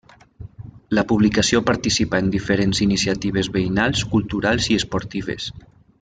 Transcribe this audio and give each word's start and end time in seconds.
La 0.99 1.03
publicació 1.11 1.59
participa 1.67 2.21
en 2.23 2.31
diferents 2.37 2.81
iniciatives 2.87 3.51
veïnals, 3.59 4.05
culturals 4.17 4.71
i 4.75 4.79
esportives. 4.83 5.51